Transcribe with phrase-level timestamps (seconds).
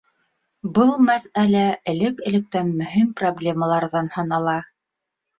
[0.75, 4.57] Был мәсьәлә элек-электән мөһим проблемаларҙан һанала.